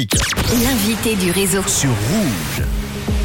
[0.00, 1.62] L'invité du réseau.
[1.66, 2.64] Sur Rouge.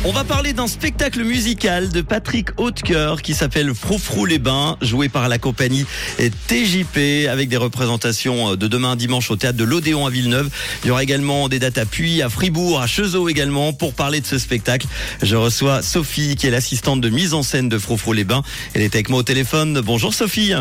[0.03, 5.07] On va parler d'un spectacle musical de Patrick Hautecoeur qui s'appelle Froufrou les Bains, joué
[5.07, 5.85] par la compagnie
[6.17, 10.49] TJP avec des représentations de demain dimanche au théâtre de l'Odéon à Villeneuve.
[10.83, 13.71] Il y aura également des dates à Puy, à Fribourg, à Chezeaux également.
[13.71, 14.85] Pour parler de ce spectacle,
[15.21, 18.43] je reçois Sophie qui est l'assistante de mise en scène de Froufrou les Bains.
[18.73, 19.79] Elle est avec moi au téléphone.
[19.79, 20.53] Bonjour Sophie.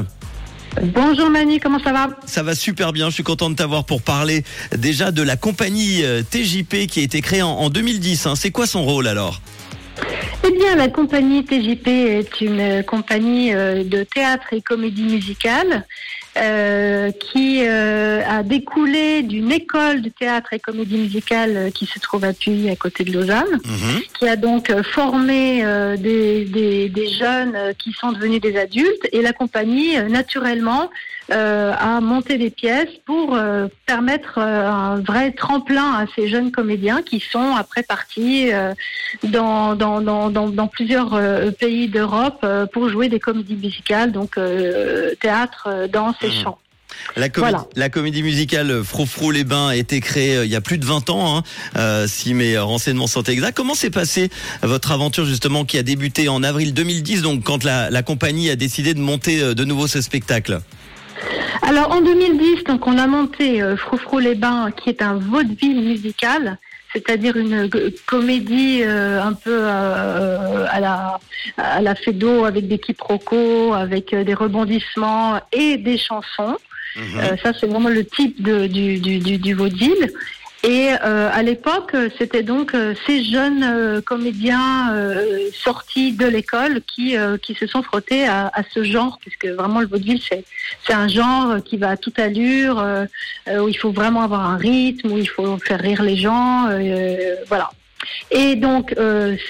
[0.82, 4.02] Bonjour Manu, comment ça va Ça va super bien, je suis content de t'avoir pour
[4.02, 4.42] parler
[4.76, 8.26] déjà de la compagnie euh, TJP qui a été créée en 2010.
[8.26, 8.34] Hein.
[8.36, 9.40] C'est quoi son rôle alors?
[10.46, 15.86] Eh bien, la compagnie TJP est une compagnie euh, de théâtre et comédie musicale
[16.36, 21.98] euh, qui euh, a découlé d'une école de théâtre et comédie musicale euh, qui se
[22.00, 24.00] trouve à Puy, à côté de Lausanne, Mhm.
[24.18, 29.08] qui a donc euh, formé euh, des, des, des jeunes qui sont devenus des adultes.
[29.12, 30.90] Et la compagnie, naturellement,
[31.32, 36.50] euh, a monté des pièces pour euh, permettre euh, un vrai tremplin à ces jeunes
[36.52, 38.74] comédiens qui sont après partis euh,
[39.22, 44.36] dans, dans, dans, dans, plusieurs euh, pays d'Europe euh, pour jouer des comédies musicales, donc
[44.38, 46.42] euh, théâtre, danse et Mhm.
[46.42, 46.58] chant.
[47.16, 47.66] La, comédie, Voilà.
[47.74, 51.10] la comédie musicale Froufrou les Bains a été créée il y a plus de 20
[51.10, 51.42] ans, hein,
[51.76, 53.56] euh, si mes renseignements sont exacts.
[53.56, 54.30] Comment s'est passée
[54.62, 58.56] votre aventure justement qui a débuté en avril 2010, donc quand la, la compagnie a
[58.56, 60.60] décidé de monter euh, de nouveau ce spectacle?
[61.62, 65.80] Alors en 2010, donc on a monté euh, Froufrou les Bains, qui est un vaudeville
[65.82, 66.58] musical,
[66.92, 71.20] c'est-à-dire une g- comédie euh, un peu euh, à la
[71.56, 76.56] à la Fédo avec des quiproquos, avec euh, des rebondissements et des chansons.
[76.96, 77.02] Mhm.
[77.18, 80.12] Euh, ça, c'est vraiment le type de, du, du, du, du vaudeville.
[80.66, 86.80] Et euh, à l'époque, c'était donc euh, ces jeunes euh, comédiens euh, sortis de l'école
[86.80, 90.42] qui, euh, qui se sont frottés à, à ce genre, puisque vraiment le vaudeville, c'est,
[90.86, 93.04] c'est un genre qui va à toute allure, euh,
[93.60, 96.70] où il faut vraiment avoir un rythme, où il faut faire rire les gens,
[97.48, 97.70] voilà.
[98.30, 98.94] Et donc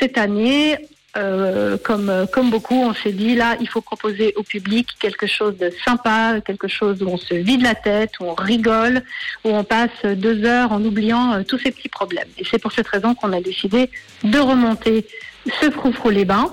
[0.01, 0.79] cette année,
[1.17, 5.57] euh, comme, comme beaucoup, on s'est dit là, il faut proposer au public quelque chose
[5.57, 9.03] de sympa, quelque chose où on se vide la tête, où on rigole,
[9.45, 12.29] où on passe deux heures en oubliant euh, tous ces petits problèmes.
[12.39, 13.91] Et c'est pour cette raison qu'on a décidé
[14.25, 15.07] de remonter
[15.61, 16.53] ce froufrou les bains.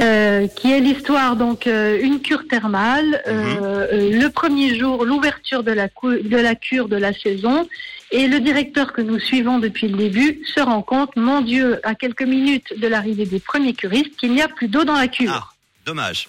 [0.00, 3.56] Euh, qui est l'histoire donc euh, une cure thermale euh,
[3.92, 7.68] euh, le premier jour l'ouverture de la de la cure de la saison
[8.10, 11.94] et le directeur que nous suivons depuis le début se rend compte, mon Dieu, à
[11.94, 15.30] quelques minutes de l'arrivée des premiers curistes, qu'il n'y a plus d'eau dans la cure.
[15.34, 15.52] Ah,
[15.84, 16.28] dommage.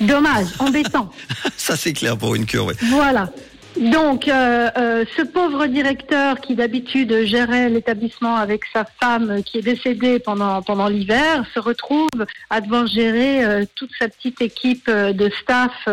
[0.00, 1.12] Dommage, embêtant.
[1.58, 2.64] Ça c'est clair pour une cure.
[2.64, 2.74] ouais.
[2.88, 3.30] voilà.
[3.80, 9.62] Donc, euh, euh, ce pauvre directeur qui d'habitude gérait l'établissement avec sa femme qui est
[9.62, 15.30] décédée pendant pendant l'hiver se retrouve à devoir gérer euh, toute sa petite équipe de
[15.30, 15.88] staff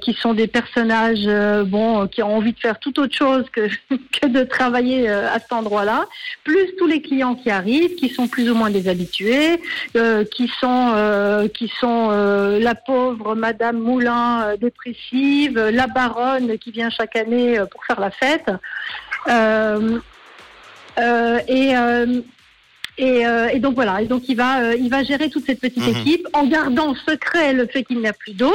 [0.00, 1.26] qui sont des personnages
[1.66, 3.68] bon qui ont envie de faire tout autre chose que
[4.20, 6.06] que de travailler à cet endroit-là,
[6.42, 9.60] plus tous les clients qui arrivent, qui sont plus ou moins des habitués,
[10.32, 17.58] qui sont qui sont la pauvre Madame Moulin dépressive, la baronne qui vient chaque année
[17.58, 18.50] euh, pour faire la fête,
[19.28, 20.00] Euh,
[20.98, 21.72] euh, et
[22.98, 25.60] et, euh, et donc voilà, et donc il va, euh, il va gérer toute cette
[25.60, 25.96] petite Mhm.
[25.96, 28.52] équipe en gardant secret le fait qu'il n'y a plus d'eau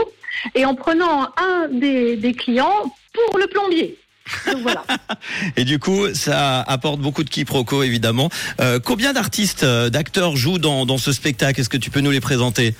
[0.54, 2.84] et en prenant un des, des clients
[3.14, 3.98] pour le plombier.
[4.46, 4.84] Donc voilà.
[5.58, 8.30] Et du coup, ça apporte beaucoup de quiproquos évidemment.
[8.62, 11.60] Euh, combien d'artistes, d'acteurs jouent dans, dans ce spectacle?
[11.60, 12.76] Est-ce que tu peux nous les présenter?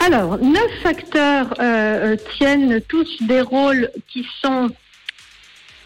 [0.00, 4.70] Alors, neuf acteurs euh, euh, tiennent tous des rôles qui sont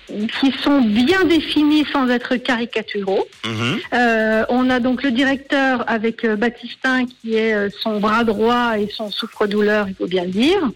[0.09, 3.26] qui sont bien définis sans être caricaturaux.
[3.44, 3.81] Mhm.
[3.92, 8.88] Euh, on a donc le directeur avec euh, Baptistin qui est son bras droit et
[8.88, 10.70] son souffre-douleur, il faut bien le dire.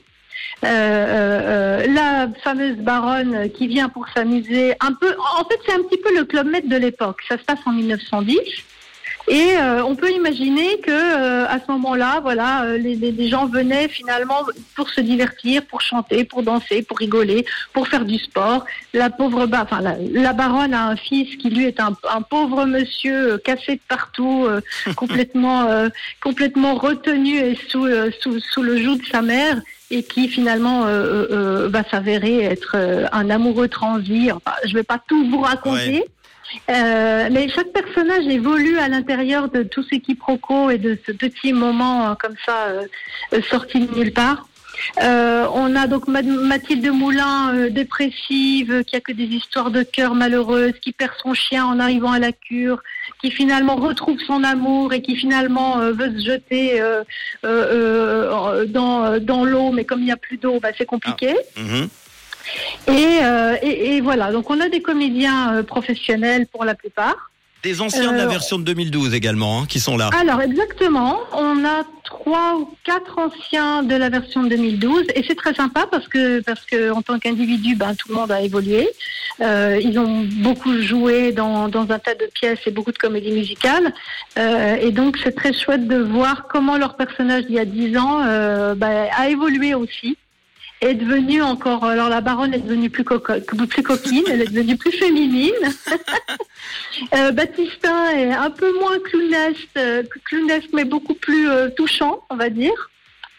[0.63, 1.41] Euh, euh,
[1.87, 5.15] euh, la fameuse baronne qui vient pour s'amuser un peu.
[5.39, 7.23] En fait, c'est un petit peu le club Med de l'époque.
[7.29, 8.39] Ça se passe en 1910.
[9.31, 13.47] Et euh, on peut imaginer que euh, à ce moment-là, voilà, euh, les, les- gens
[13.47, 14.41] venaient finalement
[14.75, 18.65] pour se divertir, pour chanter, pour danser, pour rigoler, pour faire du sport.
[18.93, 22.23] La pauvre, ba- enfin la, la baronne a un fils qui lui est un, un
[22.23, 24.61] pauvre monsieur euh, cassé de partout, euh,
[24.97, 25.89] complètement, euh,
[26.21, 29.61] complètement retenu et sous, euh, sous, sous le joug de sa mère.
[29.93, 34.31] Et qui finalement euh, euh, va s'avérer être euh, un amoureux transi.
[34.31, 35.77] Enfin, je vais pas tout vous raconter.
[35.99, 36.05] Ouais.
[36.69, 41.53] Euh, mais chaque personnage évolue à l'intérieur de tous ces quiproquos et de ce petit
[41.53, 42.83] moment euh, comme ça euh,
[43.33, 44.47] euh, sorti de nulle part.
[45.03, 50.93] On a donc Mathilde Moulin, dépressive, qui a que des histoires de cœur malheureuses, qui
[50.93, 52.81] perd son chien en arrivant à la cure,
[53.21, 56.81] qui finalement retrouve son amour et qui finalement veut se jeter
[57.43, 61.35] dans, dans l'eau, mais comme il n'y a plus d'eau, bah, c'est compliqué.
[61.59, 61.89] Mhm.
[62.89, 67.31] Et, euh, et, et voilà, donc on a des comédiens euh, professionnels pour la plupart.
[67.63, 70.09] Des anciens de la Euh, version de 2012 également, hein, qui sont là.
[70.19, 75.35] Alors exactement, on a trois ou quatre anciens de la version de 2012 et c'est
[75.35, 78.89] très sympa parce que parce que en tant qu'individu, ben tout le monde a évolué.
[79.43, 83.33] Euh, ils ont beaucoup joué dans, dans un tas de pièces et beaucoup de comédies
[83.33, 83.93] musicales
[84.39, 87.97] Euh, et donc c'est très chouette de voir comment leur personnage d'il y a dix
[87.99, 90.17] ans euh, ben, a évolué aussi.
[90.81, 91.85] Est devenue encore.
[91.85, 93.39] Alors la baronne est devenue plus, coco-
[93.69, 95.53] plus coquine, elle est devenue plus féminine.
[97.15, 102.37] Euh, Baptistin est un peu moins clownesque, euh, clownesque mais beaucoup plus euh, touchant, on
[102.37, 102.90] va dire.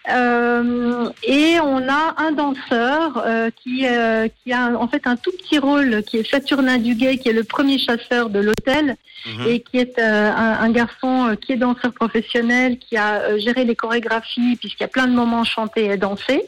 [0.10, 5.32] Euh, et on a un danseur euh, qui, euh, qui a en fait un tout
[5.32, 8.96] petit rôle, qui est Saturnin Duguay, qui est le premier chasseur de l'hôtel
[9.26, 9.48] Mhm.
[9.48, 13.38] et qui est euh, un, un garçon euh, qui est danseur professionnel, qui a euh,
[13.38, 16.44] géré les chorégraphies puisqu'il y a plein de moments chantés et dansés,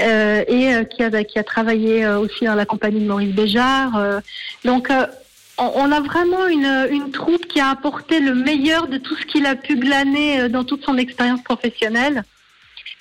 [0.00, 3.34] euh, et euh, qui, a, qui a travaillé euh, aussi dans la compagnie de Maurice
[3.34, 3.96] Béjart.
[3.98, 4.20] euh.
[4.64, 5.06] donc euh,
[5.58, 9.26] on on a vraiment une, une troupe qui a apporté le meilleur de tout ce
[9.26, 12.24] qu'il a pu glaner euh, dans toute son expérience professionnelle.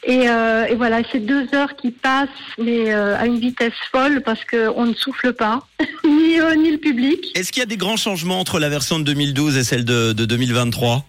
[0.03, 2.29] Et, euh, et voilà, c'est deux heures qui passent,
[2.59, 5.65] mais euh, à une vitesse folle parce qu'on ne souffle pas,
[6.03, 7.31] ni eux ni le public.
[7.35, 10.13] Est-ce qu'il y a des grands changements entre la version de 2012 et celle de,
[10.13, 11.05] de 2023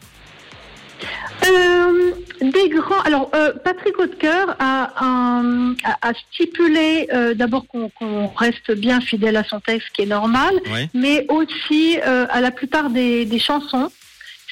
[1.47, 3.01] Euh, des grands.
[3.05, 9.37] Alors, euh, Patrick Hautecoeur a, un- a, a stipulé euh, d'abord qu'on reste bien fidèle
[9.37, 10.89] à son texte, qui est normal, Ouais.
[10.95, 13.91] mais aussi euh, à la plupart des, des chansons.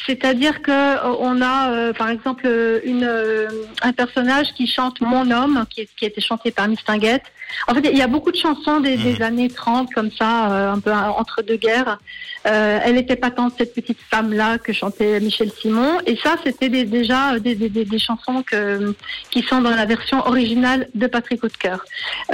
[0.06, 3.48] C'est-à-dire que euh, on a, euh, par exemple, euh, une, euh,
[3.82, 7.22] un personnage qui chante Mon homme, qui, qui a été chanté par Mistinguette.
[7.68, 10.72] En fait, il y a beaucoup de chansons des, des années 30, comme ça, euh,
[10.72, 11.98] un peu entre deux guerres.
[12.46, 15.98] Euh, elle était patente, cette petite femme-là que chantait Michel Simon.
[16.06, 18.94] Et ça, c'était des- déjà des, des- chansons que,
[19.30, 21.84] qui sont dans la version originale de Patrick Hautecoeur.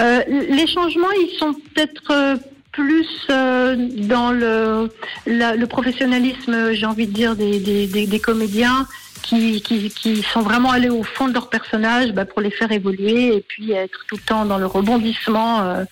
[0.01, 2.37] Euh, les changements, ils sont peut-être euh,
[2.73, 3.77] plus euh,
[4.09, 4.91] dans le,
[5.27, 8.87] la- le professionnalisme, j'ai envie de dire, des, des, des- des comédiens
[9.23, 12.71] qui, qui, qui sont vraiment allés au fond de leur personnage bah, pour les faire
[12.73, 15.85] évoluer et puis être tout le temps dans le rebondissement euh,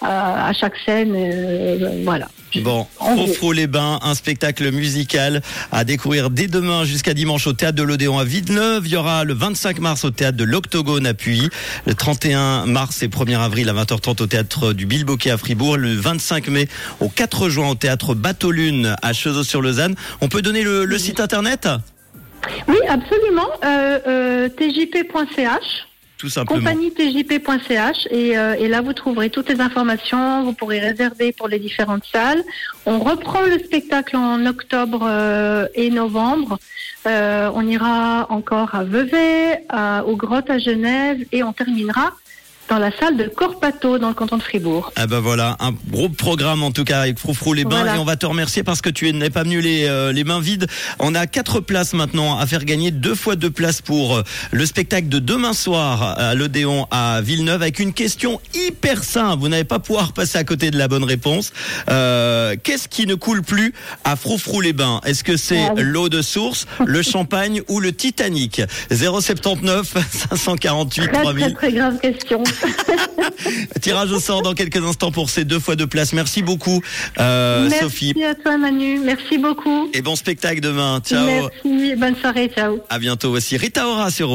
[0.00, 1.12] à, à chaque scène.
[1.16, 2.28] euh, voilà.
[2.62, 2.86] Bon.
[2.98, 5.42] Frofro les Bains, un spectacle musical
[5.72, 8.86] à découvrir dès demain jusqu'à dimanche au théâtre de l'Odéon à Villeneuve.
[8.86, 11.48] Il y aura le 25 mars au théâtre de l'Octogone à Puy,
[11.86, 15.94] le 31 mars et 1er avril à 20h30 au théâtre du Bilboquet à Fribourg, le
[15.96, 16.68] 25 mai
[17.00, 19.96] au 4 juin au théâtre Bateau Lune à Cheseaux-sur-Lausanne.
[20.20, 21.68] On peut donner le, le site internet?
[22.68, 23.48] Oui, absolument.
[23.64, 25.86] Euh, euh, tjp.ch.
[26.16, 26.60] Tout simplement.
[26.60, 31.48] compagnie tjp.ch et, euh, et là vous trouverez toutes les informations, vous pourrez réserver pour
[31.48, 32.42] les différentes salles.
[32.86, 36.58] On reprend le spectacle en octobre euh, et novembre.
[37.06, 42.12] Euh, on ira encore à Vevey, à- aux Grottes à Genève et on terminera
[42.68, 44.90] dans la salle de Corpato dans le canton de Fribourg.
[44.96, 47.96] Ah ben voilà, un gros programme en tout cas avec Froufrou les bains Voilà.
[47.96, 50.40] et on va te remercier parce que tu n'es pas venu les, euh, les mains
[50.40, 50.66] vides.
[50.98, 54.64] On a quatre places maintenant à faire gagner, deux fois deux places pour euh, le
[54.64, 59.40] spectacle de demain soir à l'Odéon à Villeneuve avec une question hyper simple.
[59.40, 61.52] Vous n'allez pas pouvoir passer à côté de la bonne réponse.
[61.90, 63.74] Euh, Qu'est-ce qui ne coule plus
[64.04, 65.00] à Froufrou les bains?
[65.04, 68.62] Est-ce que c'est Ah l'eau de source, le champagne ou le Titanic?
[68.90, 69.94] 079
[70.34, 71.54] 548 Très très 3000.
[71.54, 72.42] très grave question.
[73.80, 76.12] Tirage au sort dans quelques instants pour ces deux fois deux places.
[76.12, 76.82] Merci beaucoup,
[77.18, 78.24] euh, Merci Sophie.
[78.24, 79.88] à toi Manu, merci beaucoup.
[79.92, 81.00] Et bon spectacle demain.
[81.04, 81.24] Ciao.
[81.26, 82.78] Merci, bonne soirée, ciao.
[82.88, 83.30] À bientôt.
[83.30, 84.30] Voici Rita Ora sur